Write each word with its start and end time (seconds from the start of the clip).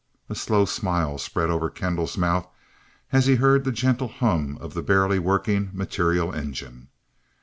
A 0.29 0.33
slow 0.33 0.65
smile 0.65 1.19
spread 1.19 1.51
over 1.51 1.69
Kendall's 1.69 2.17
mouth 2.17 2.47
as 3.11 3.27
he 3.27 3.35
heard 3.35 3.65
the 3.65 3.71
gentle 3.71 4.07
hum 4.07 4.57
of 4.59 4.73
the 4.73 4.81
barely 4.81 5.19
working 5.19 5.69
material 5.73 6.33
engine. 6.33 6.87